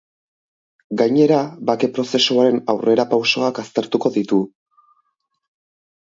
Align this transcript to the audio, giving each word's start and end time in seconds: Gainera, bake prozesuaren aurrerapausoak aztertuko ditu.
Gainera, 0.99 1.41
bake 1.69 1.89
prozesuaren 1.97 2.57
aurrerapausoak 2.73 3.59
aztertuko 3.65 4.11
ditu. 4.17 4.39